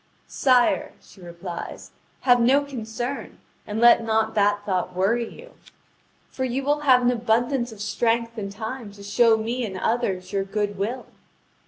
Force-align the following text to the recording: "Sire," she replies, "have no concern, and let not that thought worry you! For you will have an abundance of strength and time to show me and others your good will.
"Sire," 0.25 0.93
she 0.99 1.21
replies, 1.21 1.91
"have 2.21 2.39
no 2.39 2.63
concern, 2.63 3.37
and 3.67 3.79
let 3.79 4.03
not 4.03 4.33
that 4.33 4.65
thought 4.65 4.95
worry 4.95 5.29
you! 5.31 5.51
For 6.31 6.43
you 6.43 6.63
will 6.63 6.79
have 6.79 7.03
an 7.03 7.11
abundance 7.11 7.71
of 7.71 7.81
strength 7.81 8.35
and 8.35 8.51
time 8.51 8.91
to 8.93 9.03
show 9.03 9.37
me 9.37 9.63
and 9.63 9.77
others 9.77 10.33
your 10.33 10.43
good 10.43 10.75
will. 10.75 11.05